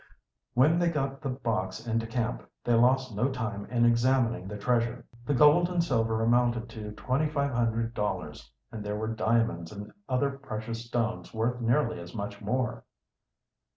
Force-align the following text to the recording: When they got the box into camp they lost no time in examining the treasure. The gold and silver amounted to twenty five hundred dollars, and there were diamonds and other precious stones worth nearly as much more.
When 0.55 0.79
they 0.79 0.89
got 0.89 1.21
the 1.21 1.29
box 1.29 1.85
into 1.85 2.07
camp 2.07 2.49
they 2.63 2.73
lost 2.73 3.15
no 3.15 3.29
time 3.29 3.65
in 3.67 3.85
examining 3.85 4.47
the 4.47 4.57
treasure. 4.57 5.05
The 5.27 5.35
gold 5.35 5.69
and 5.69 5.83
silver 5.83 6.23
amounted 6.23 6.67
to 6.69 6.91
twenty 6.93 7.29
five 7.29 7.51
hundred 7.51 7.93
dollars, 7.93 8.51
and 8.71 8.83
there 8.83 8.95
were 8.97 9.13
diamonds 9.13 9.71
and 9.71 9.93
other 10.09 10.31
precious 10.39 10.87
stones 10.87 11.35
worth 11.35 11.61
nearly 11.61 11.99
as 11.99 12.15
much 12.15 12.41
more. 12.41 12.83